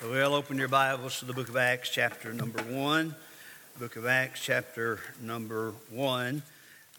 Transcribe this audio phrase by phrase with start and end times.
[0.00, 3.16] Well, open your Bibles to the book of Acts, chapter number one.
[3.80, 6.42] Book of Acts, chapter number one.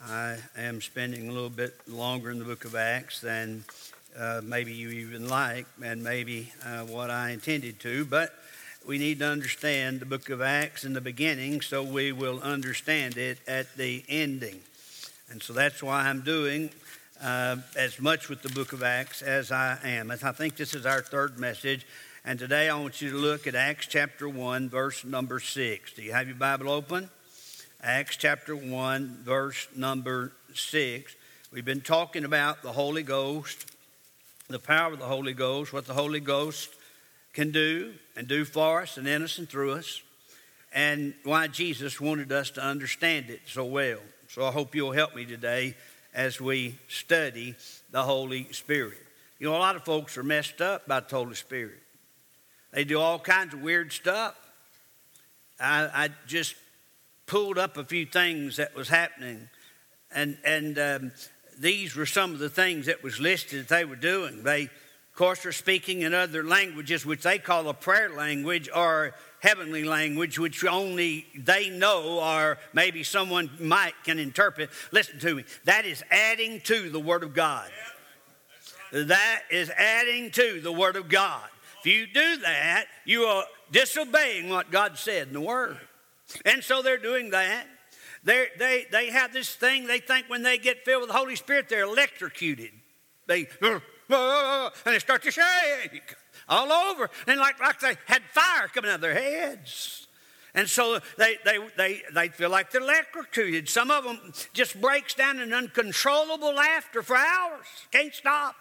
[0.06, 3.64] I am spending a little bit longer in the book of Acts than
[4.20, 8.34] uh, maybe you even like, and maybe uh, what I intended to, but
[8.86, 13.16] we need to understand the book of Acts in the beginning so we will understand
[13.16, 14.60] it at the ending.
[15.30, 16.70] And so that's why I'm doing
[17.24, 20.12] uh, as much with the book of Acts as I am.
[20.12, 21.86] And I think this is our third message.
[22.26, 25.94] And today I want you to look at Acts chapter 1, verse number 6.
[25.94, 27.10] Do you have your Bible open?
[27.82, 31.16] Acts chapter 1, verse number 6.
[31.54, 33.66] We've been talking about the Holy Ghost,
[34.50, 36.70] the power of the Holy Ghost, what the Holy Ghost
[37.32, 40.02] can do and do for us and in us and through us,
[40.74, 44.00] and why Jesus wanted us to understand it so well.
[44.28, 45.74] So I hope you'll help me today
[46.14, 47.56] as we study
[47.92, 48.98] the Holy Spirit.
[49.40, 51.80] You know, a lot of folks are messed up by the Holy Spirit.
[52.72, 54.36] They do all kinds of weird stuff.
[55.60, 56.56] I, I just
[57.26, 59.50] pulled up a few things that was happening,
[60.14, 61.12] and and um,
[61.60, 64.44] these were some of the things that was listed that they were doing.
[64.44, 69.14] They, of course, are speaking in other languages, which they call a prayer language or
[69.42, 74.70] heavenly language, which only they know, or maybe someone might can interpret.
[74.92, 75.44] Listen to me.
[75.66, 77.70] That is adding to the Word of God.
[78.92, 81.48] That is adding to the Word of God.
[81.80, 85.78] If you do that, you are disobeying what God said in the Word.
[86.46, 87.66] And so they're doing that.
[88.24, 91.38] They're, they they have this thing, they think when they get filled with the Holy
[91.38, 92.72] Spirit, they're electrocuted.
[93.28, 96.16] They, uh, uh, and they start to shake
[96.48, 97.10] all over.
[97.28, 100.08] And like, like they had fire coming out of their heads.
[100.56, 103.70] And so they, they, they, they feel like they're electrocuted.
[103.70, 107.68] Some of them just breaks down in uncontrollable laughter for hours.
[107.92, 108.56] Can't stop.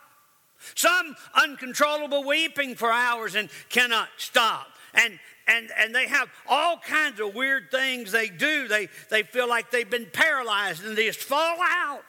[0.75, 4.67] Some uncontrollable weeping for hours and cannot stop.
[4.95, 8.69] And, and, and they have all kinds of weird things they do.
[8.69, 12.03] They, they feel like they've been paralyzed and they just fall out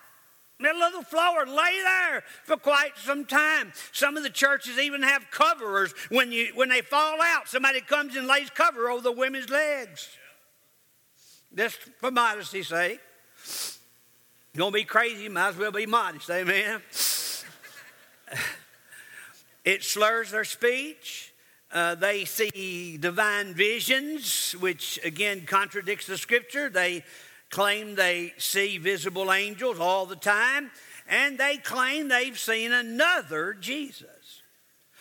[0.59, 3.72] middle of the floor lay there for quite some time.
[3.91, 7.47] Some of the churches even have coverers when you when they fall out.
[7.47, 10.09] Somebody comes and lays cover over the women's legs.
[11.56, 13.00] Just for modesty's sake.
[14.53, 16.81] Don't be crazy, might as well be modest, amen.
[19.66, 21.34] it slurs their speech.
[21.72, 26.69] Uh, they see divine visions, which again contradicts the scripture.
[26.69, 27.03] They
[27.50, 30.72] claim they see visible angels all the time,
[31.07, 34.06] and they claim they've seen another Jesus.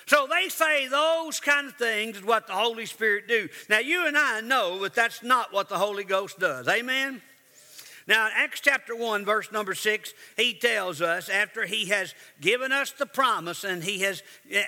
[0.06, 3.48] So they say those kind of things is what the Holy Spirit do.
[3.68, 6.66] Now you and I know that that's not what the Holy Ghost does.
[6.66, 7.20] Amen.
[8.08, 12.72] Now, in Acts chapter 1, verse number 6, he tells us after he has given
[12.72, 14.22] us the promise and he has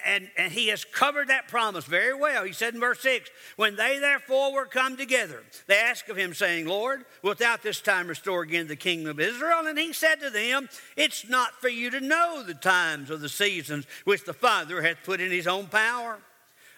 [0.05, 2.45] and, and he has covered that promise very well.
[2.45, 6.35] He said in verse 6, when they therefore were come together, they asked of him,
[6.35, 9.67] saying, Lord, wilt thou this time restore again the kingdom of Israel?
[9.67, 13.31] And he said to them, It's not for you to know the times or the
[13.31, 16.19] seasons which the Father hath put in his own power.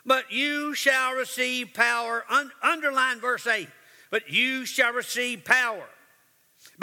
[0.06, 2.24] But you shall receive power.
[2.30, 3.68] Un- underline verse 8.
[4.12, 5.88] But you shall receive power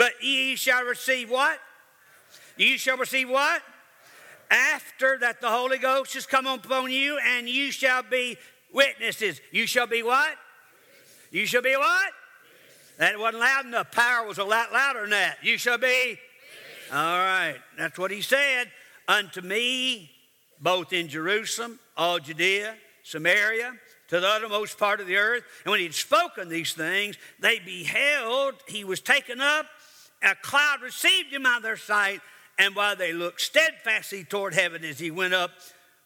[0.00, 1.58] but ye shall receive what?
[2.56, 3.60] You shall receive what?
[4.50, 8.38] After that the Holy Ghost has come upon you, and you shall be
[8.72, 9.42] witnesses.
[9.52, 10.30] You shall be what?
[11.30, 12.12] You shall be what?
[12.96, 13.92] That wasn't loud enough.
[13.92, 15.36] Power was a lot louder than that.
[15.42, 16.18] You shall be.
[16.90, 17.58] All right.
[17.76, 18.70] That's what he said.
[19.06, 20.10] Unto me,
[20.62, 23.74] both in Jerusalem, all Judea, Samaria,
[24.08, 25.44] to the uttermost part of the earth.
[25.64, 29.66] And when he'd spoken these things, they beheld he was taken up,
[30.22, 32.20] a cloud received him out of their sight,
[32.58, 35.50] and while they looked steadfastly toward heaven as he went up,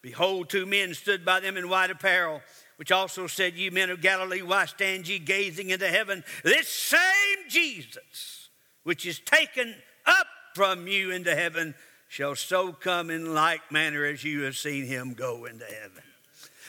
[0.01, 2.41] behold, two men stood by them in white apparel,
[2.77, 6.23] which also said, Ye men of Galilee, why stand ye gazing into heaven?
[6.43, 8.49] This same Jesus,
[8.83, 11.75] which is taken up from you into heaven,
[12.07, 16.03] shall so come in like manner as you have seen him go into heaven.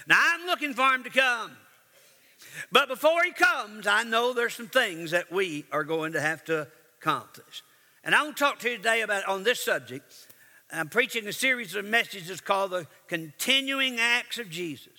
[0.09, 1.53] Now I'm looking for him to come.
[2.73, 6.45] But before he comes, I know there's some things that we are going to have
[6.47, 6.69] to
[8.05, 10.13] And I want to talk to you today about on this subject.
[10.73, 14.93] I'm preaching a series of messages called the continuing acts of Jesus.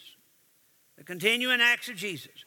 [0.97, 2.45] The continuing acts of Jesus.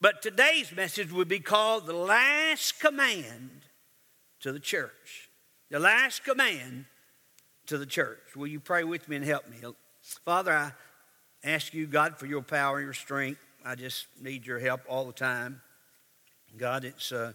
[0.00, 3.62] But today's message would be called the last command
[4.40, 5.30] to the church.
[5.70, 6.84] The last command
[7.66, 8.36] to the church.
[8.36, 9.56] Will you pray with me and help me?
[10.24, 10.72] Father, I
[11.44, 13.40] ask you, God, for your power and your strength.
[13.64, 15.60] I just need your help all the time.
[16.56, 17.32] God, it's uh,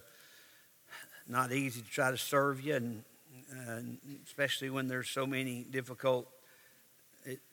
[1.28, 3.04] not easy to try to serve you, and,
[3.52, 3.80] uh,
[4.26, 6.28] especially when there's so many difficult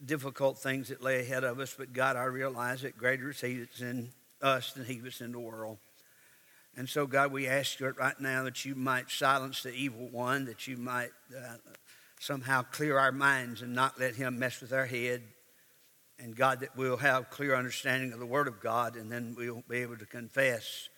[0.06, 3.58] difficult things that lay ahead of us, but God, I realize that greater is He
[3.58, 4.10] that's in
[4.42, 5.78] us than He that's in the world.
[6.78, 10.46] And so, God, we ask you right now that you might silence the evil one,
[10.46, 11.56] that you might uh,
[12.20, 15.22] somehow clear our minds and not let him mess with our head.
[16.20, 19.64] And God, that we'll have clear understanding of the Word of God, and then we'll
[19.70, 20.90] be able to confess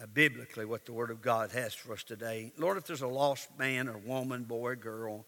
[0.00, 2.52] Uh, biblically what the Word of God has for us today.
[2.56, 5.26] Lord, if there's a lost man or woman, boy, girl,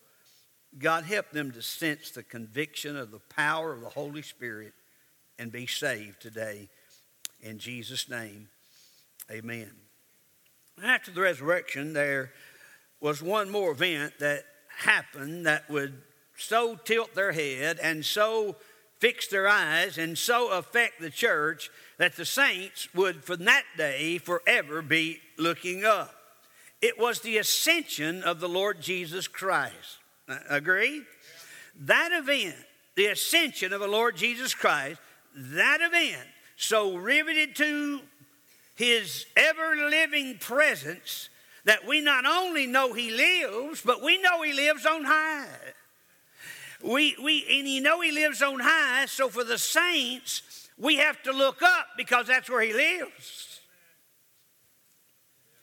[0.79, 4.73] God, help them to sense the conviction of the power of the Holy Spirit
[5.39, 6.71] and be saved today.
[7.43, 8.49] In Jesus' name,
[9.31, 9.73] amen.
[10.83, 12.33] After the resurrection, there
[12.99, 16.01] was one more event that happened that would
[16.39, 18.57] so tilt their head and so
[19.03, 24.17] fix their eyes and so affect the church that the saints would, from that day,
[24.17, 26.15] forever be looking up.
[26.81, 29.99] It was the ascension of the Lord Jesus Christ.
[30.29, 31.03] Uh, agree?
[31.81, 32.55] That event,
[32.95, 35.01] the ascension of the Lord Jesus Christ,
[35.35, 38.03] that event, so riveted to
[38.77, 41.29] his ever living presence
[41.65, 45.49] that we not only know he lives, but we know he lives on high.
[46.83, 51.23] We, we, and you know he lives on high, so for the saints, we have
[51.23, 53.61] to look up because that's where he lives.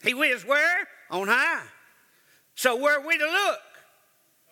[0.02, 0.88] He lives where?
[1.12, 1.64] On high.
[2.56, 3.60] So where are we to look?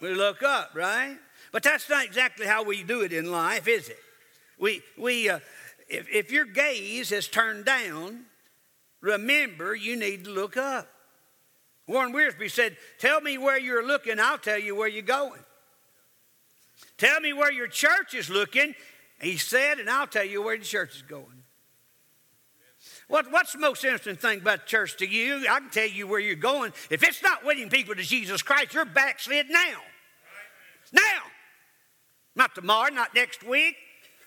[0.01, 1.17] We look up, right?
[1.51, 3.99] But that's not exactly how we do it in life, is it?
[4.59, 5.39] We, we, uh,
[5.87, 8.25] if, if your gaze is turned down,
[9.01, 10.89] remember you need to look up.
[11.87, 15.39] Warren Wiersbe said, Tell me where you're looking, I'll tell you where you're going.
[16.97, 18.73] Tell me where your church is looking,
[19.19, 21.44] he said, and I'll tell you where the church is going.
[23.07, 25.45] What, what's the most interesting thing about church to you?
[25.49, 26.73] I can tell you where you're going.
[26.89, 29.79] If it's not winning people to Jesus Christ, you're backslid now.
[30.91, 31.21] Now.
[32.35, 33.75] Not tomorrow, not next week,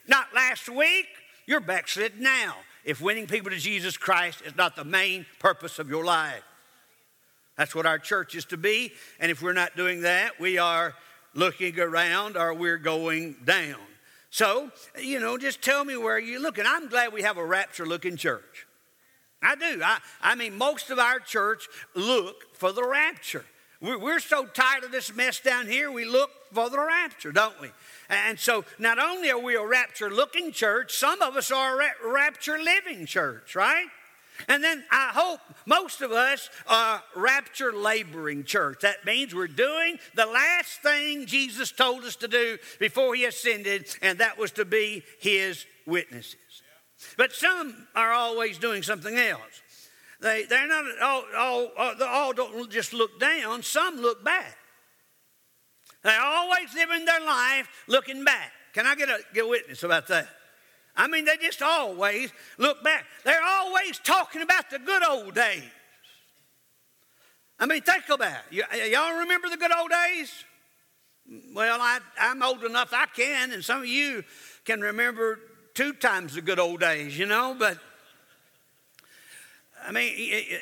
[0.08, 1.06] not last week.
[1.46, 5.88] You're backslid now if winning people to Jesus Christ is not the main purpose of
[5.88, 6.42] your life.
[7.56, 8.92] That's what our church is to be.
[9.20, 10.94] And if we're not doing that, we are
[11.34, 13.76] looking around or we're going down.
[14.30, 16.64] So, you know, just tell me where you're looking.
[16.66, 18.66] I'm glad we have a rapture looking church.
[19.42, 19.80] I do.
[19.82, 23.44] I, I mean, most of our church look for the rapture.
[23.80, 27.58] We're, we're so tired of this mess down here, we look for the rapture, don't
[27.60, 27.70] we?
[28.08, 31.88] And so, not only are we a rapture looking church, some of us are a
[32.04, 33.86] rapture living church, right?
[34.48, 38.80] And then I hope most of us are rapture laboring church.
[38.82, 43.86] That means we're doing the last thing Jesus told us to do before he ascended,
[44.02, 46.36] and that was to be his witnesses.
[47.16, 49.62] But some are always doing something else.
[50.20, 54.56] They, they're not all, all, uh, all don't just look down, some look back.
[56.02, 58.52] They're always living their life looking back.
[58.72, 60.28] Can I get a, get a witness about that?
[60.96, 63.06] I mean, they just always look back.
[63.24, 65.62] They're always talking about the good old days.
[67.58, 68.64] I mean, think about it.
[68.72, 70.44] Y- y'all remember the good old days?
[71.54, 74.24] Well, I, I'm old enough I can, and some of you
[74.64, 75.38] can remember
[75.74, 77.78] two times the good old days, you know, but
[79.86, 80.12] I mean,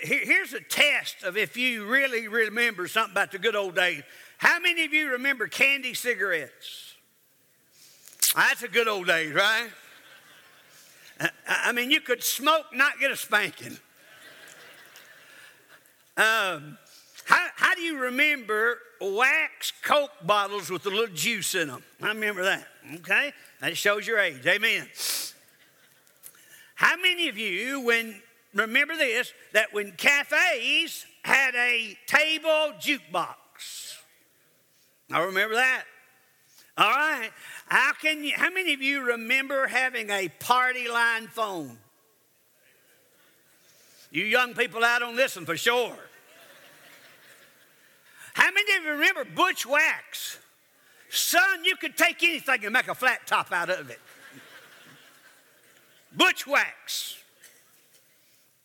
[0.03, 4.03] here's a test of if you really remember something about the good old days.
[4.37, 6.95] How many of you remember candy cigarettes?
[8.37, 9.69] That's a good old days, right?
[11.47, 13.77] I mean, you could smoke, not get a spanking.
[16.17, 16.79] Um,
[17.25, 21.83] how, how do you remember wax Coke bottles with a little juice in them?
[22.03, 22.67] I remember that.
[22.97, 23.33] Okay?
[23.61, 24.47] That shows your age.
[24.47, 24.89] Amen.
[26.75, 28.23] How many of you, when
[28.55, 33.97] remember this, that when cafes had a table jukebox?
[35.13, 35.85] I remember that.
[36.79, 37.31] All right.
[37.67, 41.77] How can you, how many of you remember having a party line phone?
[44.13, 45.97] You young people out on this one for sure.
[48.35, 50.39] How many of you remember Butch Wax?
[51.11, 53.99] Son, you could take anything and make a flat top out of it.
[56.17, 57.17] Butch Wax.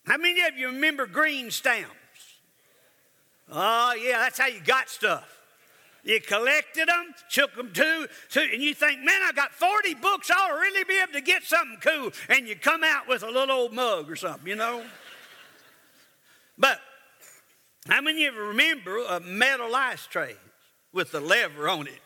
[0.06, 1.90] How many of you remember green stamps?
[3.50, 5.43] Oh, yeah, that's how you got stuff.
[6.04, 10.30] You collected them, took them to, to, and you think, man, I got 40 books,
[10.30, 12.10] I'll really be able to get something cool.
[12.28, 14.84] And you come out with a little old mug or something, you know?
[16.58, 16.78] but
[17.88, 20.36] how many of you remember a metal ice tray
[20.92, 22.00] with the lever on it?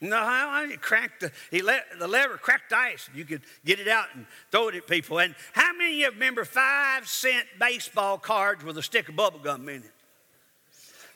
[0.00, 3.08] No, how he cracked the, he let, the lever cracked the ice.
[3.14, 5.20] You could get it out and throw it at people.
[5.20, 9.38] And how many of you remember five cent baseball cards with a stick of bubble
[9.38, 9.90] gum in it?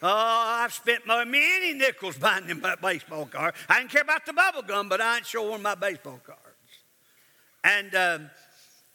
[0.03, 3.57] Oh, I've spent many nickels buying them baseball cards.
[3.69, 6.21] I didn't care about the bubble gum, but I ain't sure one of my baseball
[6.25, 6.43] cards.
[7.65, 8.31] And um,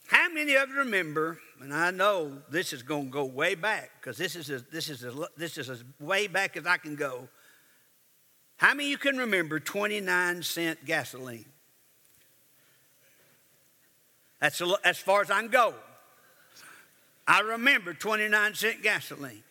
[0.08, 1.40] how many of you remember?
[1.62, 5.06] And I know this is going to go way back because this is this is
[5.38, 7.28] this is as way back as I can go.
[8.58, 11.46] How many of you can remember 29 cent gasoline?
[14.40, 15.74] That's as far as I can go.
[17.28, 19.44] I remember 29 cent gasoline.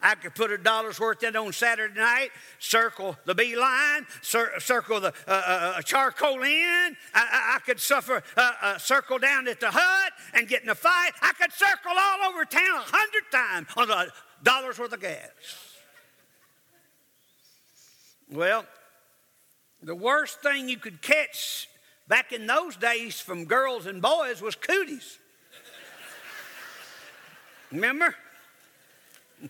[0.00, 4.58] I could put a dollar's worth in on Saturday night, circle the B line, cir-
[4.60, 6.96] circle the uh, uh, uh charcoal in.
[7.14, 10.74] I, I could suffer, uh, uh, circle down at the hut and get in a
[10.74, 11.12] fight.
[11.20, 14.06] I could circle all over town a hundred times on a
[14.42, 15.28] dollar's worth of gas.
[18.30, 18.64] Well,
[19.82, 21.68] the worst thing you could catch
[22.08, 25.18] back in those days from girls and boys was cooties.
[27.70, 28.14] Remember?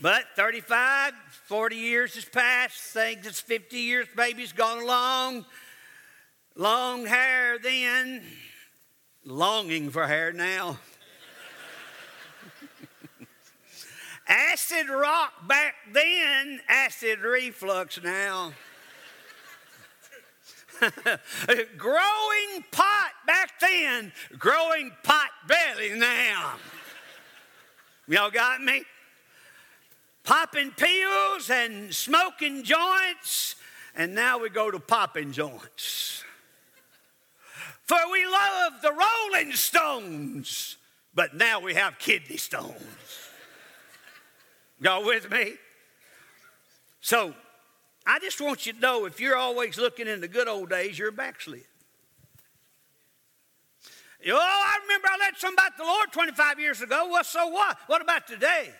[0.00, 1.12] but 35,
[1.46, 2.80] 40 years has passed.
[2.80, 5.44] Things it's 50 years, baby's gone along.
[6.56, 8.22] Long hair then,
[9.24, 10.78] longing for hair now.
[14.28, 18.52] acid rock back then, acid reflux now.
[21.76, 22.99] growing pot
[23.40, 26.56] back then, growing pot belly now.
[28.06, 28.82] Y'all got me?
[30.24, 33.56] Popping pills and smoking joints,
[33.96, 36.22] and now we go to popping joints.
[37.84, 40.76] For we love the Rolling Stones,
[41.14, 42.76] but now we have kidney stones.
[44.80, 45.54] Y'all with me?
[47.00, 47.34] So,
[48.06, 50.98] I just want you to know if you're always looking in the good old days,
[50.98, 51.64] you're a backslid.
[54.28, 57.08] Oh, I remember I led somebody to the Lord 25 years ago.
[57.10, 57.78] Well, so what?
[57.86, 58.70] What about today?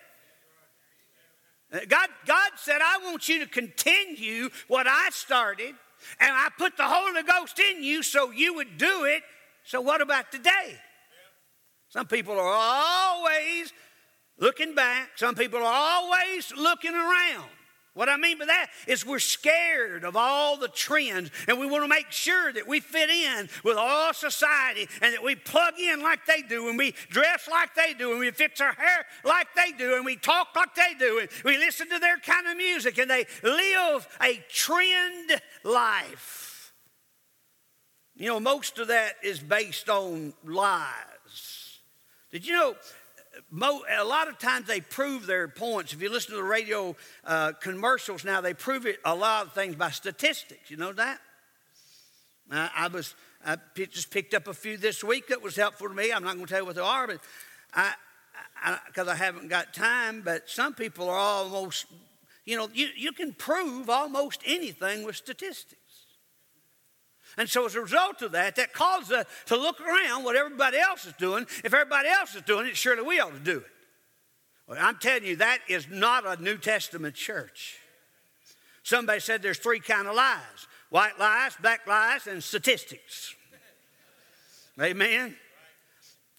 [1.72, 5.74] Uh, God, God said, I want you to continue what I started,
[6.18, 9.22] and I put the Holy Ghost in you so you would do it.
[9.64, 10.78] So, what about today?
[11.88, 13.72] Some people are always
[14.38, 17.50] looking back, some people are always looking around.
[17.94, 21.82] What I mean by that is we're scared of all the trends and we want
[21.82, 26.00] to make sure that we fit in with all society and that we plug in
[26.00, 29.48] like they do and we dress like they do and we fix our hair like
[29.56, 32.56] they do and we talk like they do and we listen to their kind of
[32.56, 36.72] music and they live a trend life.
[38.14, 41.80] You know, most of that is based on lies.
[42.30, 42.76] Did you know
[43.52, 45.92] a lot of times they prove their points.
[45.92, 49.52] If you listen to the radio uh, commercials now, they prove it a lot of
[49.52, 50.70] things by statistics.
[50.70, 51.20] You know that?
[52.50, 56.12] I was I just picked up a few this week that was helpful to me.
[56.12, 57.20] I'm not going to tell you what they are, but
[57.72, 57.94] I
[58.86, 60.22] because I, I, haven't got time.
[60.22, 61.86] But some people are almost,
[62.44, 65.79] you know, you, you can prove almost anything with statistics.
[67.36, 70.78] And so, as a result of that, that causes us to look around what everybody
[70.78, 71.46] else is doing.
[71.64, 73.66] If everybody else is doing it, surely we ought to do it.
[74.66, 77.78] Well, I'm telling you, that is not a New Testament church.
[78.82, 83.34] Somebody said there's three kind of lies white lies, black lies, and statistics.
[84.80, 85.36] Amen?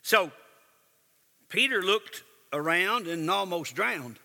[0.01, 0.31] So,
[1.50, 4.19] Peter looked around and almost drowned.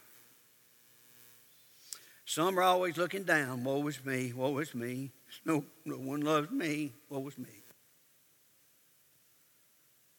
[2.25, 3.62] Some are always looking down.
[3.62, 5.12] Woe is me, woe is me.
[5.44, 6.92] No, no one loves me.
[7.08, 7.64] What was me?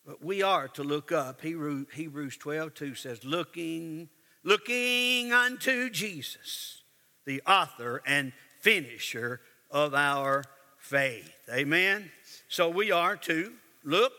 [0.06, 1.42] But we are to look up.
[1.42, 4.10] Hebrews 12, 2 says, looking,
[4.44, 6.82] looking unto Jesus,
[7.26, 8.32] the author and
[8.62, 10.46] finisher of our
[10.78, 11.34] faith.
[11.52, 12.10] Amen.
[12.48, 13.52] So we are to
[13.84, 14.14] look,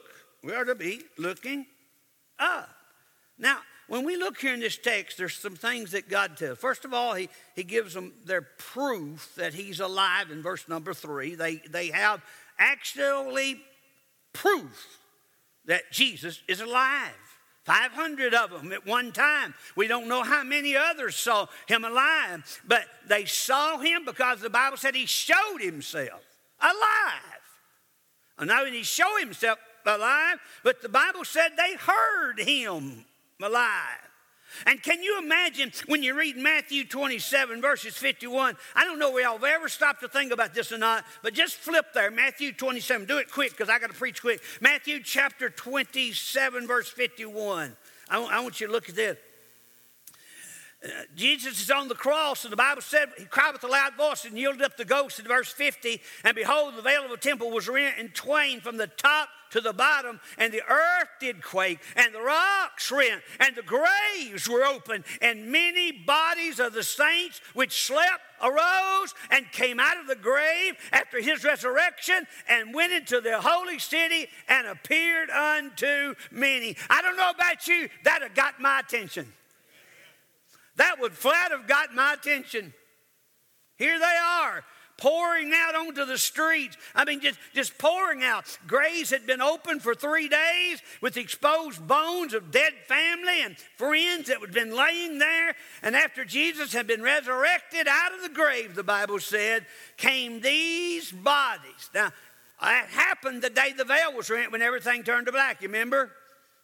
[0.45, 1.65] we are to be looking
[2.39, 2.69] up.
[3.39, 6.59] Now, when we look here in this text, there's some things that God tells.
[6.59, 10.93] First of all, he, he gives them their proof that he's alive in verse number
[10.93, 11.35] three.
[11.35, 12.23] They, they have
[12.59, 13.61] actually
[14.35, 14.99] proof
[15.65, 17.13] that Jesus is alive.
[17.65, 19.55] 500 of them at one time.
[19.77, 24.51] We don't know how many others saw him alive, but they saw him because the
[24.51, 26.23] Bible said he showed himself
[26.61, 27.43] alive.
[28.39, 33.05] And now he showed himself alive, but the Bible said they heard him
[33.43, 34.09] alive.
[34.67, 38.57] And can you imagine when you read Matthew 27, verses 51?
[38.75, 41.35] I don't know if y'all have ever stopped to think about this or not, but
[41.35, 42.11] just flip there.
[42.11, 43.07] Matthew 27.
[43.07, 44.41] Do it quick because I got to preach quick.
[44.61, 47.77] Matthew chapter 27, verse 51.
[48.09, 49.19] I, I want you to look at this.
[51.17, 54.25] Jesus is on the cross, and the Bible said he cried with a loud voice
[54.25, 56.01] and yielded up the ghost in verse 50.
[56.23, 59.61] And behold, the veil of the temple was rent in twain from the top to
[59.61, 64.65] the bottom, and the earth did quake, and the rocks rent, and the graves were
[64.65, 70.15] opened, and many bodies of the saints which slept arose and came out of the
[70.15, 76.77] grave after his resurrection and went into the holy city and appeared unto many.
[76.89, 79.33] I don't know about you, that got my attention.
[80.79, 82.73] That would flat have got my attention.
[83.77, 84.65] Here they are,
[84.97, 86.77] pouring out onto the streets.
[86.95, 88.59] I mean, just, just pouring out.
[88.67, 94.29] Graves had been open for three days with exposed bones of dead family and friends
[94.29, 95.55] that had been laying there.
[95.83, 99.67] And after Jesus had been resurrected out of the grave, the Bible said,
[99.97, 101.91] came these bodies.
[101.95, 102.13] Now,
[102.61, 106.11] that happened the day the veil was rent when everything turned to black, you remember?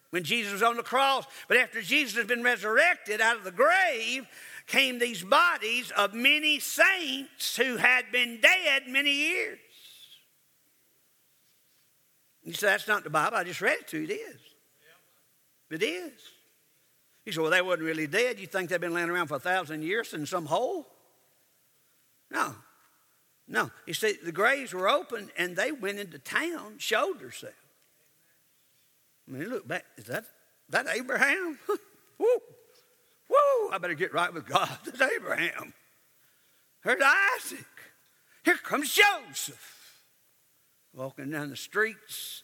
[0.09, 1.25] When Jesus was on the cross.
[1.47, 4.27] But after Jesus has been resurrected out of the grave,
[4.67, 9.59] came these bodies of many saints who had been dead many years.
[12.43, 13.37] You say, that's not the Bible.
[13.37, 14.05] I just read it to you.
[14.05, 14.41] It is.
[15.71, 16.13] It is.
[17.25, 18.39] You say, well, they wasn't really dead.
[18.39, 20.87] You think they've been laying around for a thousand years in some hole?
[22.29, 22.53] No.
[23.47, 23.71] No.
[23.87, 27.55] You see, the graves were open and they went into town, showed themselves.
[29.27, 29.85] I mean, look back.
[29.97, 30.25] Is that,
[30.69, 31.57] that Abraham?
[32.17, 32.27] Woo!
[33.29, 33.69] Woo!
[33.71, 34.69] I better get right with God.
[34.85, 35.73] That's Abraham.
[36.83, 37.65] There's Isaac.
[38.43, 40.03] Here comes Joseph
[40.93, 42.43] walking down the streets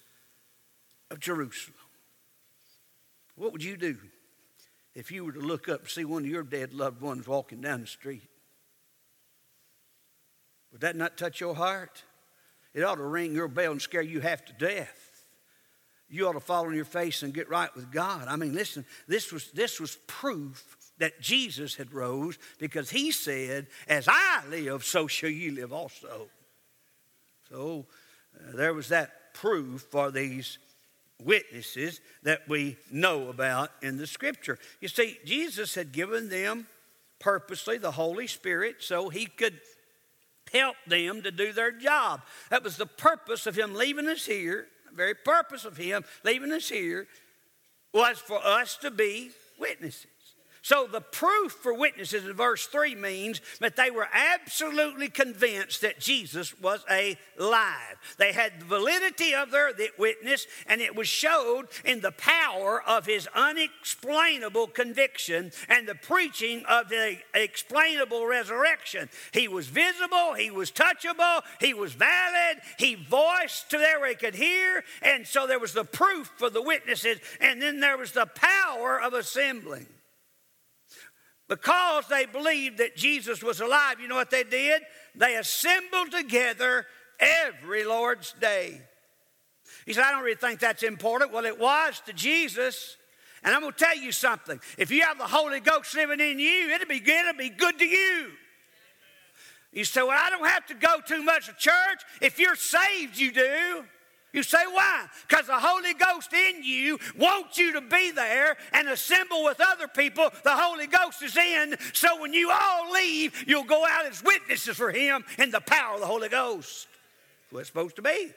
[1.11, 1.77] of Jerusalem.
[3.35, 3.97] What would you do
[4.95, 7.61] if you were to look up and see one of your dead loved ones walking
[7.61, 8.27] down the street?
[10.71, 12.03] Would that not touch your heart?
[12.73, 15.10] It ought to ring your bell and scare you half to death
[16.11, 18.27] you ought to fall on your face and get right with God.
[18.27, 23.67] I mean, listen, this was, this was proof that Jesus had rose because he said,
[23.87, 26.27] As I live, so shall you live also.
[27.49, 27.85] So
[28.35, 30.57] uh, there was that proof for these
[31.23, 34.59] witnesses that we know about in the scripture.
[34.81, 36.67] You see, Jesus had given them
[37.19, 39.59] purposely the Holy Spirit so he could
[40.51, 42.21] help them to do their job.
[42.49, 46.69] That was the purpose of him leaving us here very purpose of him leaving us
[46.69, 47.07] here
[47.93, 50.05] was for us to be witnesses.
[50.63, 55.99] So the proof for witnesses in verse 3 means that they were absolutely convinced that
[55.99, 57.97] Jesus was alive.
[58.19, 63.07] They had the validity of their witness, and it was showed in the power of
[63.07, 69.09] his unexplainable conviction and the preaching of the explainable resurrection.
[69.33, 74.35] He was visible, he was touchable, he was valid, he voiced to there he could
[74.35, 78.27] hear, and so there was the proof for the witnesses, and then there was the
[78.27, 79.87] power of assembling.
[81.51, 84.83] Because they believed that Jesus was alive, you know what they did?
[85.15, 86.85] They assembled together
[87.19, 88.79] every Lord's day.
[89.85, 91.33] He said, I don't really think that's important.
[91.33, 92.95] Well, it was to Jesus.
[93.43, 94.61] And I'm going to tell you something.
[94.77, 97.77] If you have the Holy Ghost living in you, it'll be good, it'll be good
[97.79, 98.31] to you.
[99.73, 102.01] You say, Well, I don't have to go too much to church.
[102.21, 103.83] If you're saved, you do.
[104.33, 105.07] You say, why?
[105.27, 109.87] Because the Holy Ghost in you wants you to be there and assemble with other
[109.89, 111.75] people the Holy Ghost is in.
[111.93, 115.95] So when you all leave, you'll go out as witnesses for Him in the power
[115.95, 116.87] of the Holy Ghost.
[117.43, 118.31] That's what it's supposed to be.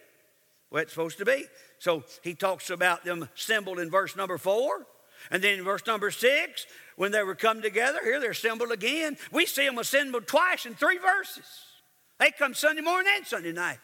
[0.70, 1.44] What it's supposed to be.
[1.78, 4.86] So he talks about them assembled in verse number four.
[5.30, 9.16] And then in verse number six, when they were come together, here they're assembled again.
[9.30, 11.46] We see them assembled twice in three verses.
[12.18, 13.78] They come Sunday morning and Sunday night.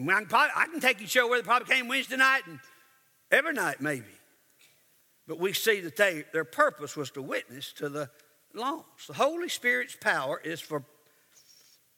[0.00, 2.60] I can, probably, I can take you show where they probably came Wednesday night and
[3.32, 4.04] every night maybe.
[5.26, 8.08] But we see that they, their purpose was to witness to the
[8.54, 9.08] lost.
[9.08, 10.84] The Holy Spirit's power is for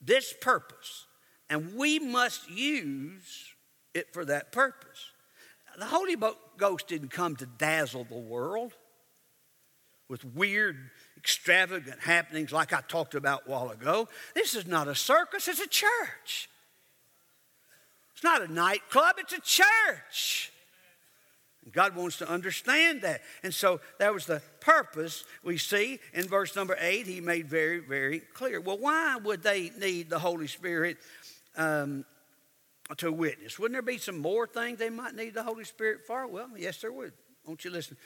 [0.00, 1.06] this purpose,
[1.48, 3.54] and we must use
[3.94, 5.12] it for that purpose.
[5.78, 6.16] The Holy
[6.56, 8.72] Ghost didn't come to dazzle the world
[10.08, 14.08] with weird, extravagant happenings like I talked about a while ago.
[14.34, 16.48] This is not a circus, it's a church.
[18.20, 20.52] It's not a nightclub, it's a church.
[21.72, 23.22] God wants to understand that.
[23.42, 27.06] And so that was the purpose we see in verse number eight.
[27.06, 28.60] He made very, very clear.
[28.60, 30.98] Well, why would they need the Holy Spirit
[31.56, 32.04] um,
[32.98, 33.58] to witness?
[33.58, 36.26] Wouldn't there be some more things they might need the Holy Spirit for?
[36.26, 37.14] Well, yes, there would.
[37.46, 37.96] Won't you listen?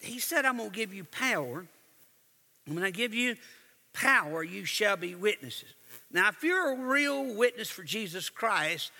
[0.00, 1.66] He said, I'm going to give you power.
[2.64, 3.36] And when I give you
[3.92, 5.74] power, you shall be witnesses.
[6.10, 8.90] Now, if you're a real witness for Jesus Christ,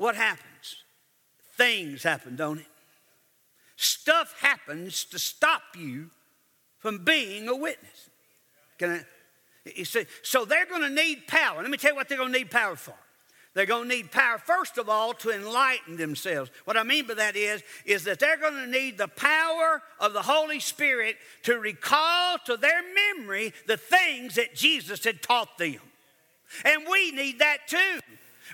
[0.00, 0.82] what happens?
[1.58, 2.66] Things happen, don't it?
[3.76, 6.08] Stuff happens to stop you
[6.78, 8.08] from being a witness.
[8.78, 9.70] Can I?
[9.76, 11.60] You see, so they're going to need power.
[11.60, 12.94] Let me tell you what they're going to need power for.
[13.52, 16.50] They're going to need power, first of all, to enlighten themselves.
[16.64, 20.14] What I mean by that is, is that they're going to need the power of
[20.14, 25.76] the Holy Spirit to recall to their memory the things that Jesus had taught them.
[26.64, 28.00] And we need that too.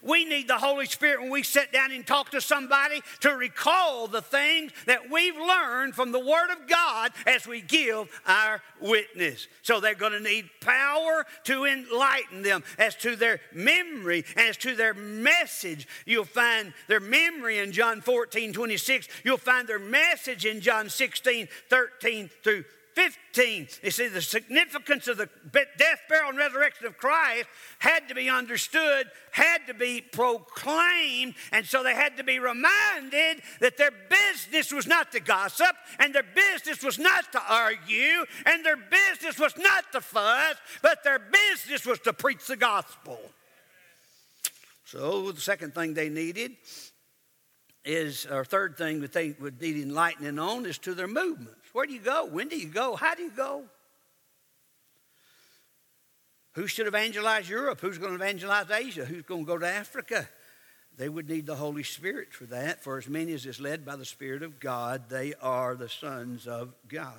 [0.02, 4.06] We need the Holy Spirit when we sit down and talk to somebody to recall
[4.08, 9.48] the things that we've learned from the Word of God as we give our witness.
[9.62, 14.74] So they're going to need power to enlighten them as to their memory, as to
[14.74, 15.88] their message.
[16.04, 19.08] You'll find their memory in John 14, 26.
[19.24, 22.64] You'll find their message in John 16, 13 through
[22.96, 23.68] 15.
[23.82, 27.44] You see, the significance of the death, burial, and resurrection of Christ
[27.78, 33.42] had to be understood, had to be proclaimed, and so they had to be reminded
[33.60, 38.64] that their business was not to gossip, and their business was not to argue, and
[38.64, 43.20] their business was not to fuss, but their business was to preach the gospel.
[44.86, 46.56] So, the second thing they needed
[47.84, 51.65] is, or third thing that they would need enlightening on is to their movements.
[51.76, 52.24] Where do you go?
[52.24, 52.96] When do you go?
[52.96, 53.64] How do you go?
[56.54, 57.82] Who should evangelize Europe?
[57.82, 59.04] Who's going to evangelize Asia?
[59.04, 60.26] Who's going to go to Africa?
[60.96, 62.82] They would need the Holy Spirit for that.
[62.82, 66.46] For as many as is led by the Spirit of God, they are the sons
[66.46, 67.12] of God.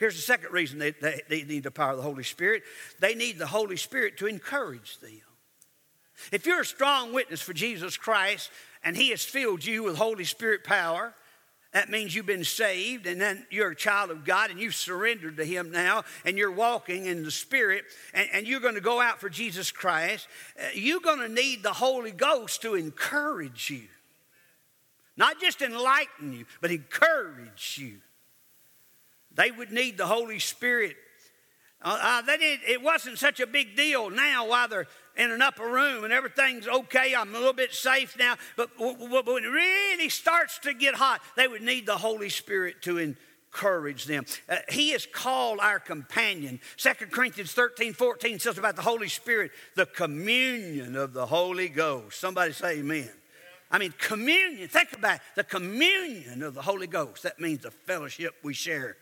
[0.00, 2.64] Here's the second reason they, they, they need the power of the Holy Spirit
[2.98, 5.12] they need the Holy Spirit to encourage them.
[6.32, 8.50] If you're a strong witness for Jesus Christ
[8.82, 11.14] and He has filled you with Holy Spirit power,
[11.72, 15.36] that means you've been saved and then you're a child of God and you've surrendered
[15.36, 19.00] to Him now and you're walking in the Spirit and, and you're going to go
[19.00, 20.28] out for Jesus Christ.
[20.58, 23.82] Uh, you're going to need the Holy Ghost to encourage you.
[25.16, 27.98] Not just enlighten you, but encourage you.
[29.34, 30.96] They would need the Holy Spirit.
[31.80, 34.86] Uh, uh, they did, it wasn't such a big deal now while they're
[35.16, 37.14] in an upper room and everything's okay.
[37.14, 38.36] I'm a little bit safe now.
[38.56, 42.98] But when it really starts to get hot, they would need the Holy Spirit to
[42.98, 44.26] encourage them.
[44.48, 46.60] Uh, he is called our companion.
[46.78, 52.20] 2 Corinthians 13 14 says about the Holy Spirit, the communion of the Holy Ghost.
[52.20, 53.10] Somebody say amen.
[53.70, 55.22] I mean, communion, think about it.
[55.36, 57.22] The communion of the Holy Ghost.
[57.22, 58.96] That means the fellowship we share.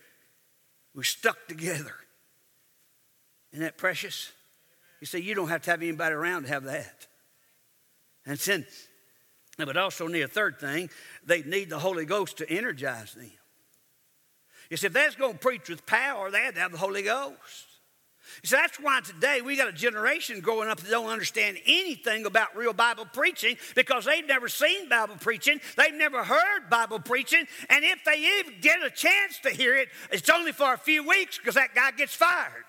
[0.93, 1.93] We're stuck together.
[3.51, 4.31] Isn't that precious?
[4.99, 7.07] You see, you don't have to have anybody around to have that.
[8.25, 8.65] And then,
[9.57, 10.89] but also need a third thing,
[11.25, 13.31] they need the Holy Ghost to energize them.
[14.69, 17.03] You see, if that's going to preach with power, they had to have the Holy
[17.03, 17.37] Ghost.
[18.43, 22.25] You see, that's why today we got a generation growing up that don't understand anything
[22.25, 27.45] about real Bible preaching because they've never seen Bible preaching, they've never heard Bible preaching,
[27.69, 31.07] and if they even get a chance to hear it, it's only for a few
[31.07, 32.65] weeks because that guy gets fired.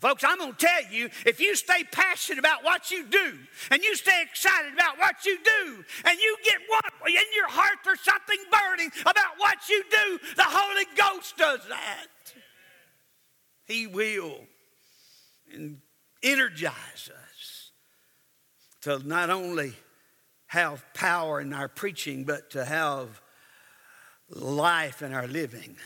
[0.00, 3.38] Folks, I'm going to tell you if you stay passionate about what you do
[3.70, 7.78] and you stay excited about what you do and you get what in your heart
[7.84, 12.06] there's something burning about what you do, the Holy Ghost does that.
[13.64, 14.40] He will
[16.22, 17.70] energize us
[18.82, 19.74] to not only
[20.46, 23.20] have power in our preaching, but to have
[24.28, 25.76] life in our living.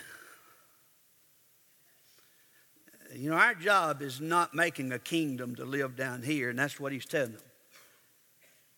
[3.19, 6.79] You know, our job is not making a kingdom to live down here, and that's
[6.79, 7.43] what he's telling them.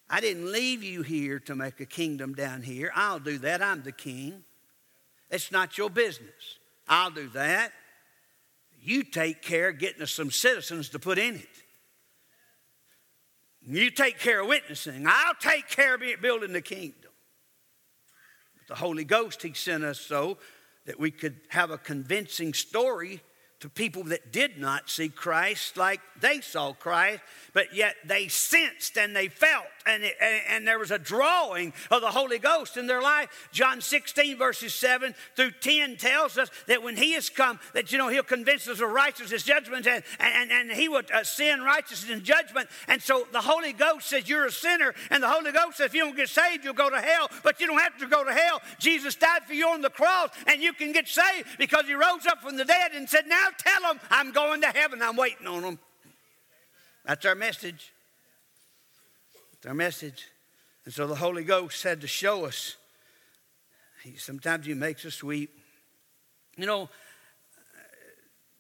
[0.09, 2.93] I didn't leave you here to make a kingdom down here.
[2.95, 3.63] I'll do that.
[3.63, 4.45] I'm the king.
[5.31, 6.59] It's not your business.
[6.89, 7.73] I'll do that.
[8.81, 11.49] You take care of getting us some citizens to put in it.
[13.67, 15.05] You take care of witnessing.
[15.07, 17.11] I'll take care of building the kingdom.
[18.57, 20.39] But the Holy Ghost, He sent us so
[20.87, 23.21] that we could have a convincing story
[23.61, 28.97] to people that did not see Christ like they saw Christ, but yet they sensed
[28.97, 32.77] and they felt, and, it, and, and, there was a drawing of the Holy Ghost
[32.77, 33.49] in their life.
[33.53, 37.99] John 16, verses 7 through 10 tells us that when He has come, that, you
[37.99, 42.11] know, He'll convince us of righteousness, judgment, and, and, and He would uh, sin, righteousness,
[42.11, 42.69] and judgment.
[42.87, 45.95] And so the Holy Ghost says you're a sinner, and the Holy Ghost says if
[45.95, 48.33] you don't get saved, you'll go to hell, but you don't have to go to
[48.33, 48.61] hell.
[48.79, 52.27] Jesus died for you on the cross, and you can get saved because He rose
[52.29, 55.47] up from the dead and said, Now tell them I'm going to heaven, I'm waiting
[55.47, 55.79] on them.
[57.05, 57.93] That's our message.
[59.53, 60.27] That's our message.
[60.85, 62.77] And so the Holy Ghost had to show us.
[64.05, 65.51] He, sometimes He makes us weep.
[66.57, 66.89] You know,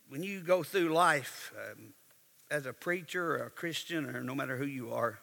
[0.09, 1.93] when you go through life um,
[2.51, 5.19] as a preacher or a Christian or no matter who you are,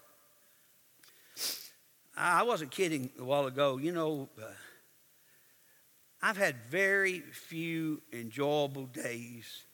[2.18, 3.78] I wasn't kidding a while ago.
[3.78, 4.46] You know, uh,
[6.26, 9.66] I've had very few enjoyable days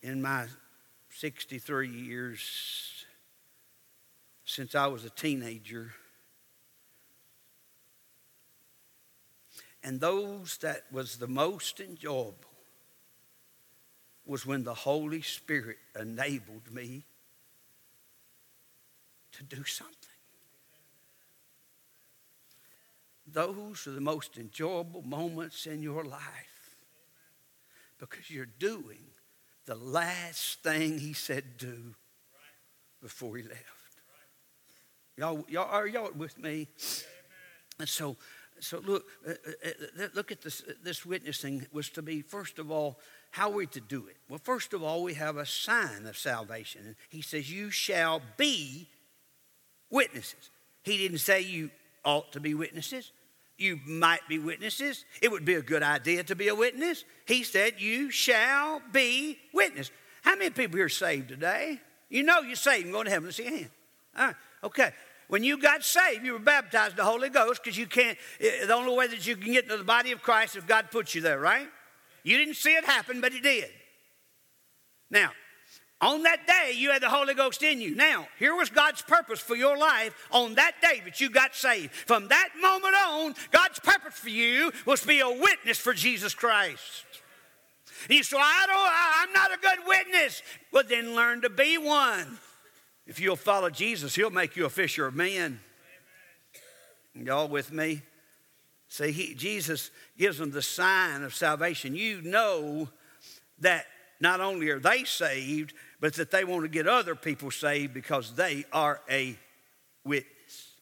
[0.00, 0.46] in my
[1.10, 3.04] 63 years
[4.46, 5.92] since I was a teenager.
[9.82, 12.38] And those that was the most enjoyable
[14.24, 17.04] was when the Holy Spirit enabled me
[19.32, 20.13] to do something.
[23.26, 26.76] Those are the most enjoyable moments in your life
[27.98, 29.04] because you're doing
[29.66, 31.94] the last thing he said do
[33.00, 33.64] before he left.
[35.16, 36.66] Y'all, y'all are y'all with me?
[37.78, 38.16] And so,
[38.60, 40.62] so look, uh, uh, uh, look at this.
[40.82, 42.98] This witnessing was to be first of all,
[43.30, 44.16] how are we to do it?
[44.28, 46.82] Well, first of all, we have a sign of salvation.
[46.86, 48.88] And he says, "You shall be
[49.90, 50.50] witnesses."
[50.82, 51.70] He didn't say you
[52.04, 53.12] ought to be witnesses.
[53.56, 55.04] You might be witnesses.
[55.22, 57.04] It would be a good idea to be a witness.
[57.26, 59.90] He said, You shall be witness.
[60.22, 61.80] How many people here are saved today?
[62.08, 63.26] You know you're saved and going to heaven.
[63.26, 63.70] Let's see hand.
[64.16, 64.92] All right, okay.
[65.28, 68.66] When you got saved, you were baptized in the Holy Ghost because you can't, eh,
[68.66, 70.90] the only way that you can get into the body of Christ is if God
[70.90, 71.68] puts you there, right?
[72.22, 73.70] You didn't see it happen, but it did.
[75.10, 75.30] Now,
[76.04, 77.94] on that day, you had the Holy Ghost in you.
[77.94, 81.92] Now, here was God's purpose for your life on that day that you got saved.
[81.92, 86.34] From that moment on, God's purpose for you was to be a witness for Jesus
[86.34, 87.06] Christ.
[88.08, 90.42] And you say, I don't, I'm not a good witness.
[90.72, 92.38] Well, then learn to be one.
[93.06, 95.60] If you'll follow Jesus, He'll make you a fisher of men.
[97.14, 98.02] Y'all with me?
[98.88, 101.96] See, he, Jesus gives them the sign of salvation.
[101.96, 102.90] You know
[103.60, 103.86] that
[104.20, 108.34] not only are they saved, but that they want to get other people saved because
[108.34, 109.38] they are a
[110.04, 110.74] witness.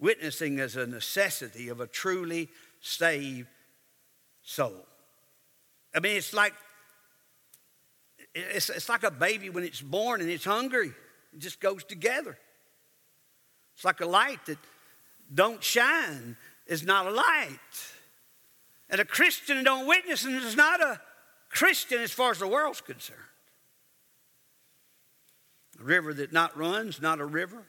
[0.00, 2.48] Witnessing is a necessity of a truly
[2.80, 3.48] saved
[4.42, 4.86] soul.
[5.94, 6.54] I mean, it's like
[8.34, 10.90] it's, it's like a baby when it's born and it's hungry.
[11.34, 12.38] It just goes together.
[13.74, 14.56] It's like a light that
[15.34, 16.34] don't shine
[16.66, 17.58] is not a light.
[18.88, 20.98] And a Christian don't witness and is not a
[21.50, 23.20] Christian as far as the world's concerned.
[25.80, 27.62] A river that not runs, not a river.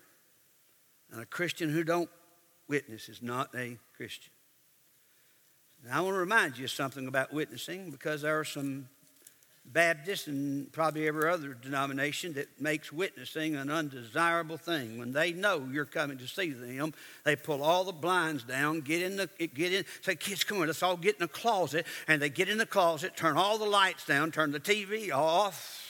[1.12, 2.10] And a Christian who don't
[2.68, 4.32] witness is not a Christian.
[5.92, 8.90] I want to remind you of something about witnessing because there are some
[9.70, 14.98] Baptists and probably every other denomination that makes witnessing an undesirable thing.
[14.98, 16.94] When they know you're coming to see them,
[17.26, 20.68] they pull all the blinds down, get in the get in, say, kids, come on,
[20.68, 21.86] let's all get in the closet.
[22.08, 25.87] And they get in the closet, turn all the lights down, turn the TV off,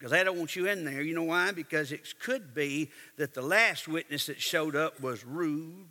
[0.00, 1.02] because they don't want you in there.
[1.02, 1.52] You know why?
[1.52, 5.88] Because it could be that the last witness that showed up was rude,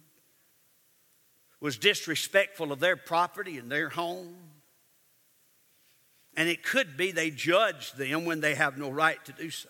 [1.61, 4.35] was disrespectful of their property and their home.
[6.35, 9.69] And it could be they judged them when they have no right to do so.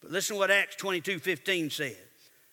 [0.00, 1.98] But listen to what Acts 22 15 said.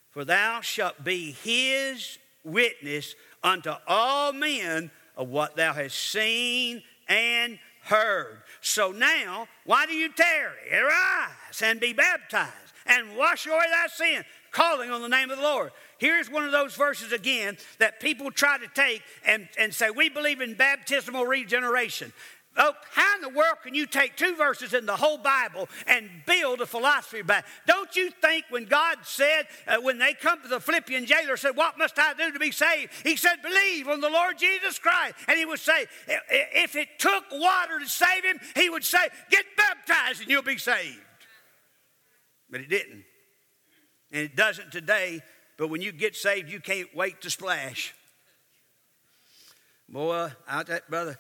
[0.10, 7.60] For thou shalt be his witness unto all men of what thou hast seen and
[7.88, 8.42] heard.
[8.62, 10.72] So now, why do you tarry?
[10.72, 12.54] Arise and be baptized
[12.86, 15.72] and wash away thy sin, calling on the name of the Lord.
[15.98, 20.10] Here's one of those verses again that people try to take and, and say, We
[20.10, 22.14] believe in baptismal regeneration.
[22.58, 26.10] Oh, how in the world can you take two verses in the whole Bible and
[26.26, 27.50] build a philosophy about it?
[27.68, 31.56] Don't you think when God said, uh, when they come to the Philippian jailer, said,
[31.56, 32.92] What must I do to be saved?
[33.04, 35.16] He said, Believe on the Lord Jesus Christ.
[35.28, 39.46] And he would say, If it took water to save him, he would say, Get
[39.56, 41.00] baptized and you'll be saved.
[42.50, 43.04] But it didn't.
[44.12, 45.22] And it doesn't today,
[45.58, 47.94] but when you get saved, you can't wait to splash.
[49.90, 51.18] Boy, I tell brother,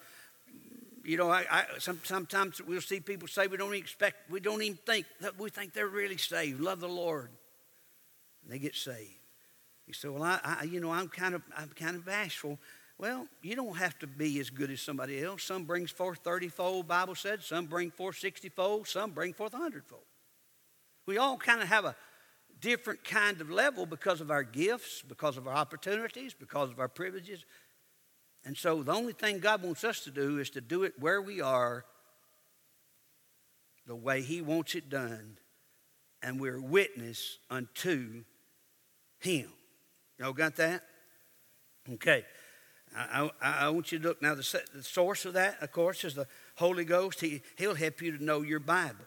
[1.08, 4.41] you know, I, I, some, sometimes we'll see people say we don't even expect, we
[4.41, 7.30] don't even think that we think they're really saved, love the Lord.
[8.43, 9.13] And they get saved.
[9.88, 12.60] You say, well, I, I, you know, I'm kind of, I'm kind of bashful.
[12.98, 15.43] Well, you don't have to be as good as somebody else.
[15.43, 17.41] Some brings forth 30 fold, Bible said.
[17.41, 18.88] Some bring forth 60 fold.
[18.89, 20.02] Some bring forth 100 fold.
[21.06, 21.96] We all kind of have a
[22.60, 26.89] different kind of level because of our gifts, because of our opportunities, because of our
[26.89, 27.46] privileges.
[28.47, 31.21] And so the only thing God wants us to do is to do it where
[31.21, 31.83] we are,
[33.86, 35.38] the way He wants it done,
[36.23, 38.23] and we're witness unto
[39.19, 39.49] Him.
[40.17, 40.83] Y'all got that?
[41.95, 42.23] Okay.
[42.95, 44.33] I, I, I, want you to look now.
[44.33, 47.19] The, the source of that, of course, is the Holy Ghost.
[47.19, 49.03] He, he'll help you to know your Bible.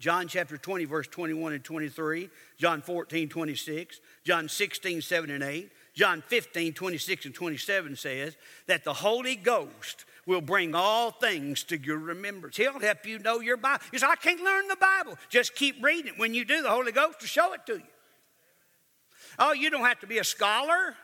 [0.00, 5.70] John chapter 20, verse 21 and 23, John 14, 26, John 16, 7 and 8,
[5.94, 11.76] John 15, 26 and 27 says that the Holy Ghost will bring all things to
[11.76, 12.56] your remembrance.
[12.56, 13.84] He'll help you know your Bible.
[13.92, 15.18] You say, I can't learn the Bible.
[15.28, 16.18] Just keep reading it.
[16.18, 17.82] When you do, the Holy Ghost will show it to you.
[19.38, 20.94] Oh, you don't have to be a scholar,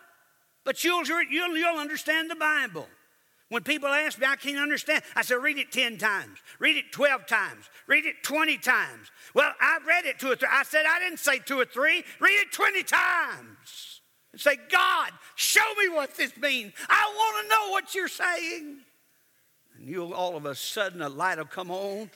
[0.65, 2.87] but you'll, you'll, you'll understand the Bible.
[3.49, 6.93] When people ask me, I can't understand, I say, read it 10 times, read it
[6.93, 9.11] 12 times, read it 20 times.
[9.35, 10.49] Well, I read it two or three.
[10.51, 13.98] I said, I didn't say two or three, read it 20 times.
[14.33, 16.73] And say, God, show me what this means.
[16.89, 18.79] I want to know what you're saying.
[19.77, 22.11] And you'll all of a sudden, a light will come on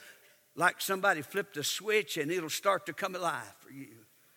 [0.54, 3.88] like somebody flipped a switch and it'll start to come alive for you.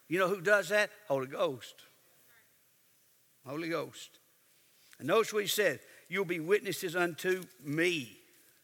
[0.08, 0.90] You know who does that?
[1.08, 1.76] Holy Ghost.
[3.46, 4.20] Holy Ghost.
[5.00, 8.18] And notice what he said you'll be witnesses unto me.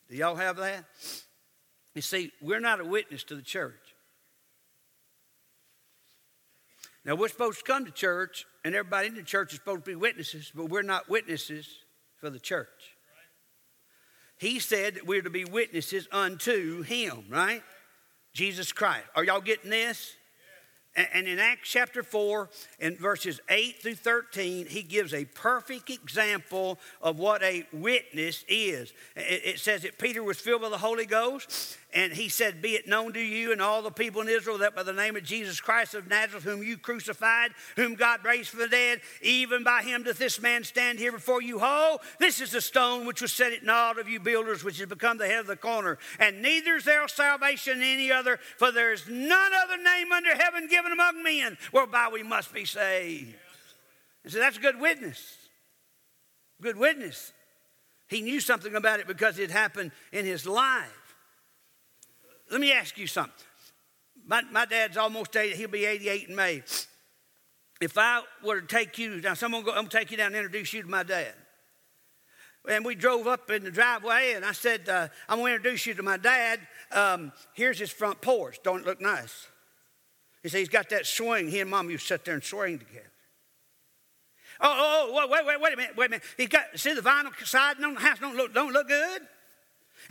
[0.09, 0.85] Do y'all have that?
[1.95, 3.73] You see, we're not a witness to the church.
[7.03, 9.91] Now, we're supposed to come to church, and everybody in the church is supposed to
[9.91, 11.67] be witnesses, but we're not witnesses
[12.17, 12.67] for the church.
[14.37, 17.63] He said that we're to be witnesses unto Him, right?
[18.33, 19.05] Jesus Christ.
[19.15, 20.15] Are y'all getting this?
[20.93, 26.79] And in Acts chapter 4, in verses 8 through 13, he gives a perfect example
[27.01, 28.91] of what a witness is.
[29.15, 32.87] It says that Peter was filled with the Holy Ghost, and he said, Be it
[32.87, 35.59] known to you and all the people in Israel that by the name of Jesus
[35.59, 40.03] Christ of Nazareth, whom you crucified, whom God raised from the dead, even by him
[40.03, 41.99] doth this man stand here before you whole.
[42.19, 45.17] This is the stone which was set at naught of you builders, which has become
[45.17, 45.97] the head of the corner.
[46.19, 50.35] And neither is there salvation in any other, for there is none other name under
[50.35, 53.35] heaven given among men whereby we must be saved.
[54.23, 55.35] And so that's a good witness.
[56.61, 57.33] Good witness.
[58.07, 61.00] He knew something about it because it happened in his life.
[62.51, 63.33] Let me ask you something.
[64.27, 66.63] My, my dad's almost 80, he'll be 88 in May.
[67.79, 70.35] If I were to take you down, someone go, I'm gonna take you down and
[70.35, 71.33] introduce you to my dad.
[72.69, 75.95] And we drove up in the driveway, and I said, uh, I'm gonna introduce you
[75.95, 76.59] to my dad.
[76.91, 78.59] Um, here's his front porch.
[78.63, 79.47] Don't look nice?
[80.43, 81.47] He said, He's got that swing.
[81.47, 83.11] He and mom used to sit there and swing together.
[84.59, 86.25] Oh, oh, oh, wait, wait, wait a minute, wait a minute.
[86.37, 89.21] He's got, see the vinyl siding on the house don't look, don't look good?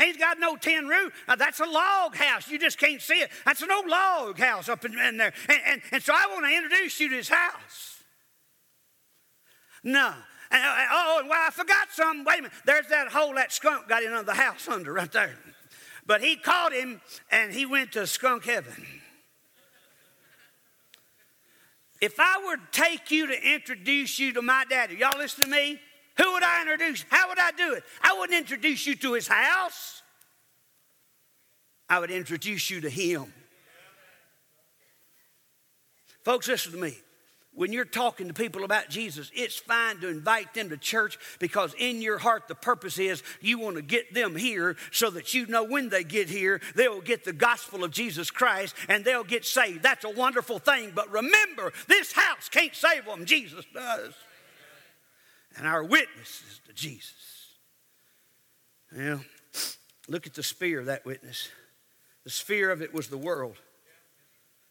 [0.00, 1.12] He's got no tin roof.
[1.28, 2.48] Now, that's a log house.
[2.48, 3.30] You just can't see it.
[3.44, 5.32] That's an old log house up in, in there.
[5.48, 8.02] And, and, and, so I want to introduce you to his house.
[9.84, 10.14] No.
[10.50, 12.24] And, uh, oh, and well, I forgot something.
[12.24, 12.56] Wait a minute.
[12.64, 15.36] There's that hole that skunk got in under the house under right there.
[16.06, 18.86] But he caught him and he went to skunk heaven.
[22.00, 25.50] If I were to take you to introduce you to my daddy, y'all listen to
[25.50, 25.78] me?
[26.20, 27.04] Who would I introduce?
[27.08, 27.84] How would I do it?
[28.02, 30.02] I wouldn't introduce you to his house.
[31.88, 33.32] I would introduce you to him.
[36.22, 36.94] Folks, listen to me.
[37.52, 41.74] When you're talking to people about Jesus, it's fine to invite them to church because
[41.78, 45.46] in your heart the purpose is you want to get them here so that you
[45.46, 49.44] know when they get here, they'll get the gospel of Jesus Christ and they'll get
[49.44, 49.82] saved.
[49.82, 50.92] That's a wonderful thing.
[50.94, 54.14] But remember, this house can't save them, Jesus does
[55.56, 57.54] and our witnesses to Jesus.
[58.96, 59.24] Well,
[60.08, 61.48] look at the sphere of that witness.
[62.24, 63.56] The sphere of it was the world.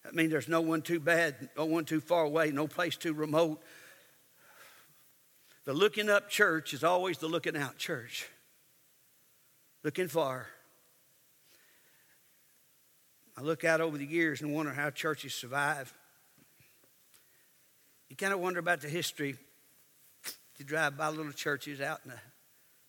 [0.03, 3.13] That means there's no one too bad, no one too far away, no place too
[3.13, 3.61] remote.
[5.65, 8.27] The looking up church is always the looking out church.
[9.83, 10.47] Looking far.
[13.37, 15.93] I look out over the years and wonder how churches survive.
[18.09, 19.37] You kind of wonder about the history
[20.59, 22.19] you drive by little churches out in the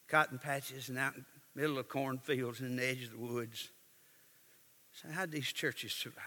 [0.09, 3.19] cotton patches and out in the middle of cornfields and in the edge of the
[3.19, 3.71] woods.
[4.93, 6.25] So how'd these churches survive?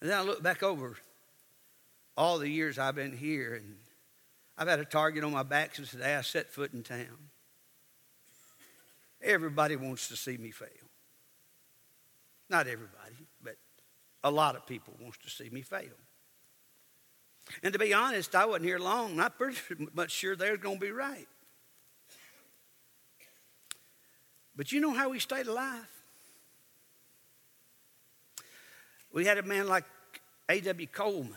[0.00, 0.96] And then I look back over
[2.16, 3.76] all the years I've been here, and
[4.58, 7.30] I've had a target on my back since the day I set foot in town.
[9.22, 10.68] Everybody wants to see me fail.
[12.48, 13.56] Not everybody, but
[14.22, 15.96] a lot of people wants to see me fail.
[17.62, 19.16] And to be honest, I wasn't here long.
[19.16, 19.58] Not pretty
[19.94, 21.28] much sure they're going to be right.
[24.56, 25.86] But you know how we stayed alive?
[29.12, 29.84] We had a man like
[30.48, 30.86] A.W.
[30.88, 31.34] Coleman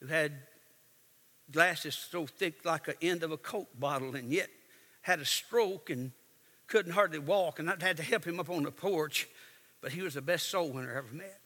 [0.00, 0.32] who had
[1.50, 4.48] glasses so thick like the end of a Coke bottle and yet
[5.02, 6.12] had a stroke and
[6.66, 7.58] couldn't hardly walk.
[7.58, 9.28] And I had to help him up on the porch,
[9.80, 11.40] but he was the best soul winner I ever met.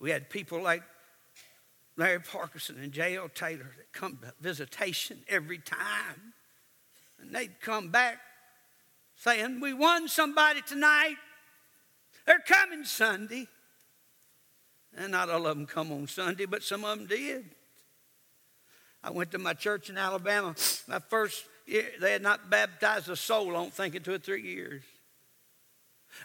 [0.00, 0.82] We had people like
[1.96, 3.28] Larry Parkinson and J.L.
[3.28, 6.32] Taylor that come to visitation every time.
[7.20, 8.18] And they'd come back
[9.16, 11.16] saying, We won somebody tonight.
[12.26, 13.46] They're coming Sunday.
[14.96, 17.44] And not all of them come on Sunday, but some of them did.
[19.04, 20.54] I went to my church in Alabama.
[20.88, 24.18] My first year, they had not baptized a soul, I don't think, in two or
[24.18, 24.82] three years.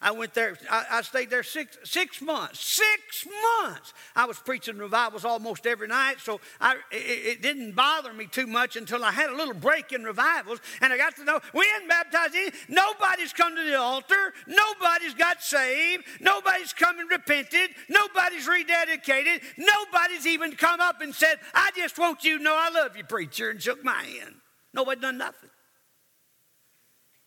[0.02, 2.60] I went there, I, I, stayed there six, six months.
[2.60, 3.28] Six
[3.64, 3.94] months.
[4.16, 8.48] I was preaching revivals almost every night, so I, it, it, didn't bother me too
[8.48, 11.66] much until I had a little break in revivals, and I got to know we
[11.68, 12.52] hadn't baptized any.
[12.68, 14.34] Nobody's come to the altar.
[14.48, 16.04] Nobody's got saved.
[16.20, 17.70] Nobody's come and repented.
[17.90, 19.42] Nobody's rededicated.
[19.58, 23.04] Nobody's even come up and said, I just want you to know I love you,
[23.04, 24.36] preacher, and shook my hand.
[24.74, 25.50] Nobody done nothing.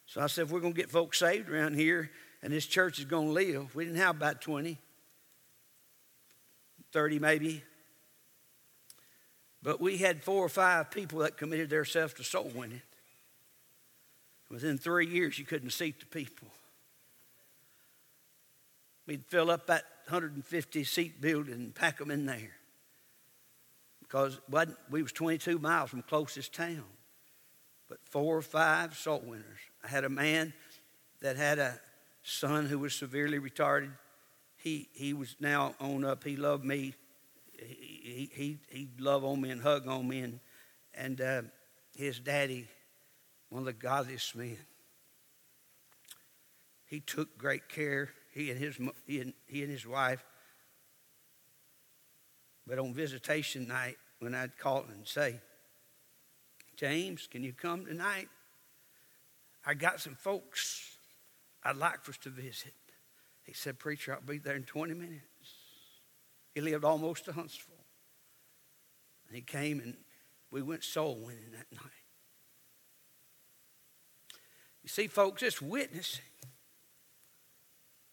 [0.07, 2.11] So I said, if we're going to get folks saved around here,
[2.43, 3.75] and this church is going to live.
[3.75, 4.79] We didn't have about 20,
[6.93, 7.63] 30 maybe.
[9.63, 12.83] But we had four or five people that committed themselves to soul winning.
[14.49, 16.49] Within three years, you couldn't seat the people.
[19.07, 22.53] We'd fill up that 150 seat building and pack them in there.
[24.01, 24.39] Because
[24.91, 26.85] we was 22 miles from closest town.
[27.89, 29.59] But four or five soul winners.
[29.85, 30.53] I had a man
[31.21, 31.79] that had a
[32.29, 33.91] son who was severely retarded.
[34.57, 36.25] He, he was now on up.
[36.25, 36.95] He loved me.
[37.57, 40.21] He, he, he'd love on me and hug on me.
[40.21, 40.41] And,
[40.95, 41.43] and uh,
[41.97, 42.69] his daddy,
[43.49, 44.59] one of the godliest men,
[46.87, 50.25] he took great care, he and his, he and, he and his wife.
[52.67, 55.41] But on visitation night, when I'd call and say,
[56.77, 58.29] James, can you come tonight?
[59.65, 60.98] I got some folks
[61.65, 62.75] I'd like for us to visit.
[63.45, 65.23] He said, Preacher, I'll be there in 20 minutes.
[66.55, 67.75] He lived almost to Huntsville.
[69.27, 69.97] And he came and
[70.51, 71.93] we went soul winning that night.
[74.83, 76.25] You see, folks, it's witnessing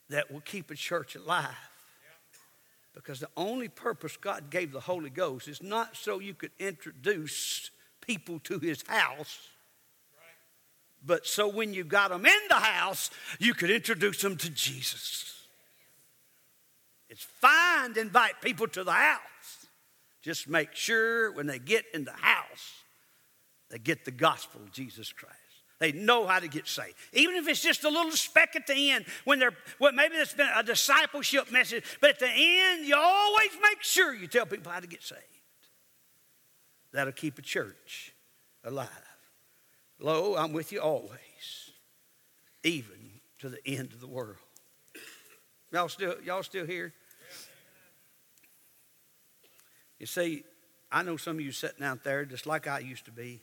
[0.09, 1.55] that will keep a church alive.
[2.93, 7.71] Because the only purpose God gave the Holy Ghost is not so you could introduce
[8.01, 9.49] people to his house
[11.05, 15.33] but so when you got them in the house, you could introduce them to Jesus.
[17.09, 19.19] It's fine to invite people to the house.
[20.21, 22.83] Just make sure when they get in the house,
[23.69, 25.35] they get the gospel of Jesus Christ.
[25.79, 26.95] They know how to get saved.
[27.13, 30.33] Even if it's just a little speck at the end, when they're, well, maybe it's
[30.33, 34.71] been a discipleship message, but at the end, you always make sure you tell people
[34.71, 35.21] how to get saved.
[36.91, 38.13] That'll keep a church
[38.63, 39.04] alive.
[39.99, 41.71] Lo, I'm with you always,
[42.63, 44.37] even to the end of the world.
[45.71, 46.93] Y'all still, y'all still here?
[49.99, 50.43] You see,
[50.91, 53.41] I know some of you sitting out there just like I used to be.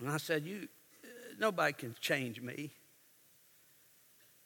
[0.00, 0.68] And I said, You
[1.38, 2.70] nobody can change me.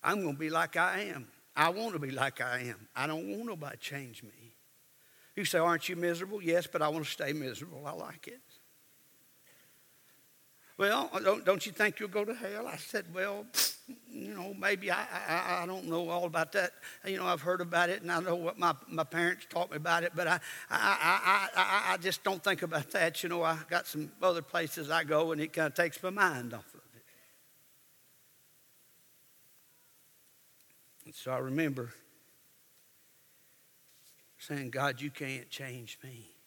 [0.02, 1.28] I'm gonna be like I am.
[1.56, 2.88] I want to be like I am.
[2.94, 4.54] I don't want nobody to change me.
[5.34, 6.42] You say, Aren't you miserable?
[6.42, 7.84] Yes, but I want to stay miserable.
[7.86, 8.40] I like it.
[10.78, 12.68] Well, uh, don't, don't you think you'll go to hell?
[12.68, 13.44] I said, Well,
[14.08, 16.70] you know, maybe I, I, I don't know all about that.
[17.04, 19.76] You know, I've heard about it and I know what my, my parents taught me
[19.76, 20.38] about it, but I,
[20.70, 23.22] I, I, I, I just don't think about that.
[23.24, 26.10] You know, I got some other places I go and it kind of takes my
[26.10, 27.02] mind off of it.
[31.06, 31.92] And so I remember
[34.38, 36.37] saying, God, you can't change me.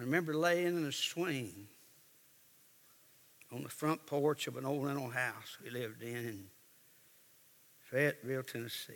[0.00, 1.66] I remember laying in a swing
[3.52, 6.44] on the front porch of an old rental house we lived in in
[7.90, 8.94] Fayetteville, Tennessee.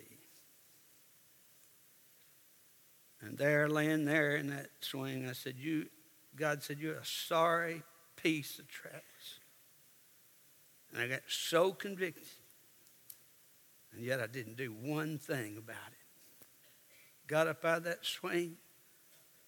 [3.21, 5.85] And there, laying there in that swing, I said, "You,
[6.35, 7.83] God said, you're a sorry
[8.15, 9.39] piece of trash."
[10.91, 12.23] And I got so convicted,
[13.91, 16.47] and yet I didn't do one thing about it.
[17.27, 18.57] Got up out of that swing,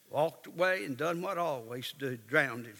[0.09, 2.75] walked away and done what I always do, drowned it.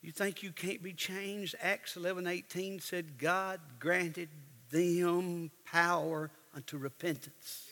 [0.00, 1.54] You think you can't be changed?
[1.60, 4.28] Acts 11 18 said, God granted
[4.70, 7.64] them power unto repentance.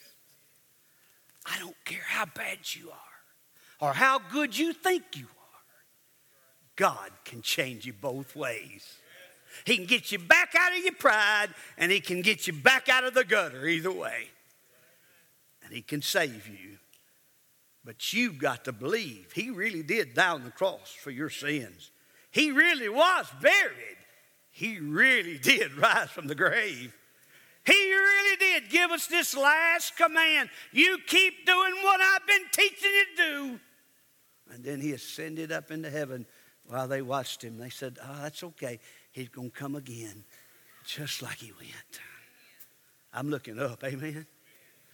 [1.46, 5.60] I don't care how bad you are or how good you think you are.
[6.74, 8.98] God can change you both ways.
[9.64, 11.48] He can get you back out of your pride,
[11.78, 14.28] and He can get you back out of the gutter either way.
[15.64, 16.78] And He can save you.
[17.84, 21.90] But you've got to believe He really did die on the cross for your sins.
[22.30, 23.96] He really was buried.
[24.50, 26.94] He really did rise from the grave.
[27.64, 30.50] He really did give us this last command.
[30.70, 33.60] You keep doing what I've been teaching you to do.
[34.52, 36.26] And then he ascended up into heaven
[36.66, 37.58] while they watched him.
[37.58, 38.78] They said, Oh, that's okay.
[39.16, 40.24] He's going to come again
[40.84, 42.00] just like he went.
[43.14, 44.26] I'm looking up, amen.